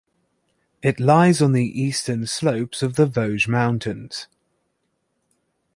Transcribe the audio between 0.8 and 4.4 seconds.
It lies on the eastern slopes of the Vosges mountains.